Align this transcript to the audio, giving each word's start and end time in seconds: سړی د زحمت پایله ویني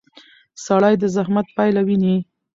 سړی 0.65 0.93
د 0.99 1.03
زحمت 1.15 1.47
پایله 1.57 1.81
ویني 1.87 2.15